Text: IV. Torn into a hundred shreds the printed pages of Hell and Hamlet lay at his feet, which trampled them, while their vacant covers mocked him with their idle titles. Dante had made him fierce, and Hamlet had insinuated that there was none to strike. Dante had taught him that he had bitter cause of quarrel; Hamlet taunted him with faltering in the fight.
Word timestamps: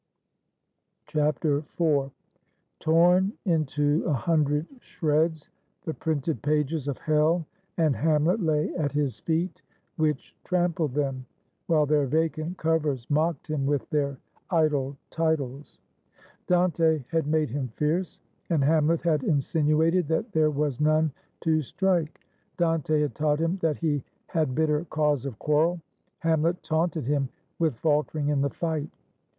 IV. 1.13 1.63
Torn 2.79 3.33
into 3.45 4.03
a 4.07 4.13
hundred 4.13 4.65
shreds 4.79 5.49
the 5.85 5.93
printed 5.93 6.41
pages 6.41 6.87
of 6.87 6.97
Hell 6.97 7.45
and 7.77 7.95
Hamlet 7.95 8.39
lay 8.41 8.73
at 8.73 8.93
his 8.93 9.19
feet, 9.19 9.61
which 9.97 10.35
trampled 10.43 10.95
them, 10.95 11.27
while 11.67 11.85
their 11.85 12.07
vacant 12.07 12.57
covers 12.57 13.07
mocked 13.11 13.45
him 13.45 13.67
with 13.67 13.87
their 13.91 14.17
idle 14.49 14.97
titles. 15.11 15.77
Dante 16.47 17.03
had 17.09 17.27
made 17.27 17.51
him 17.51 17.67
fierce, 17.75 18.21
and 18.49 18.63
Hamlet 18.63 19.01
had 19.01 19.21
insinuated 19.23 20.07
that 20.07 20.31
there 20.31 20.49
was 20.49 20.79
none 20.81 21.11
to 21.41 21.61
strike. 21.61 22.19
Dante 22.57 23.01
had 23.01 23.13
taught 23.13 23.37
him 23.39 23.57
that 23.59 23.77
he 23.77 24.03
had 24.25 24.55
bitter 24.55 24.83
cause 24.85 25.25
of 25.27 25.37
quarrel; 25.37 25.79
Hamlet 26.17 26.63
taunted 26.63 27.05
him 27.05 27.29
with 27.59 27.75
faltering 27.75 28.29
in 28.29 28.41
the 28.41 28.49
fight. 28.49 28.89